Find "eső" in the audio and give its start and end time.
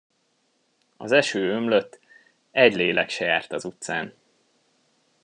1.11-1.49